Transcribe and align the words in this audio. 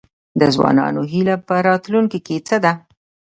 د 0.39 0.41
ځوانانو 0.55 1.01
هیله 1.11 1.35
په 1.47 1.55
راتلونکي 1.67 2.35
څه 2.47 2.55
ده؟ 2.63 2.73